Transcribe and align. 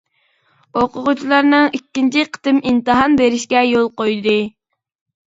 ئوقۇغۇچىلارنىڭ 0.79 1.67
ئىككىنچى 1.79 2.23
قېتىم 2.37 2.61
ئىمتىھان 2.71 3.17
بېرىشىگە 3.19 3.61
يول 3.73 3.85
قويدى. 4.01 4.35